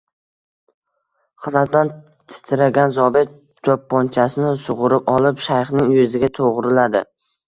[1.47, 1.91] G`azabdan
[2.31, 3.35] titragan zobit
[3.67, 7.03] to`pponchasini sug`urib olib, shayxning yuziga to`g`riladi